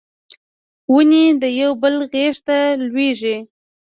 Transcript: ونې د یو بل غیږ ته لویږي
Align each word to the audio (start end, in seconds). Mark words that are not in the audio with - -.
ونې 0.93 1.25
د 1.41 1.43
یو 1.59 1.71
بل 1.81 1.95
غیږ 2.11 2.35
ته 2.47 2.57
لویږي 2.85 3.37